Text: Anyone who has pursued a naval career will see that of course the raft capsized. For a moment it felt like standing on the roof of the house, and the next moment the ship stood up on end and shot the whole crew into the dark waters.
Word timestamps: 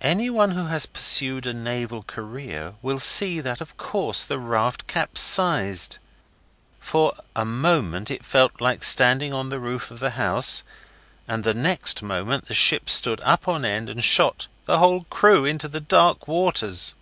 Anyone 0.00 0.52
who 0.52 0.68
has 0.68 0.86
pursued 0.86 1.46
a 1.46 1.52
naval 1.52 2.02
career 2.02 2.72
will 2.80 2.98
see 2.98 3.40
that 3.40 3.60
of 3.60 3.76
course 3.76 4.24
the 4.24 4.38
raft 4.38 4.86
capsized. 4.86 5.98
For 6.80 7.12
a 7.36 7.44
moment 7.44 8.10
it 8.10 8.24
felt 8.24 8.62
like 8.62 8.82
standing 8.82 9.34
on 9.34 9.50
the 9.50 9.58
roof 9.58 9.90
of 9.90 9.98
the 10.00 10.12
house, 10.12 10.62
and 11.28 11.44
the 11.44 11.52
next 11.52 12.02
moment 12.02 12.46
the 12.46 12.54
ship 12.54 12.88
stood 12.88 13.20
up 13.20 13.48
on 13.48 13.66
end 13.66 13.90
and 13.90 14.02
shot 14.02 14.46
the 14.64 14.78
whole 14.78 15.04
crew 15.10 15.44
into 15.44 15.68
the 15.68 15.80
dark 15.80 16.26
waters. 16.26 16.94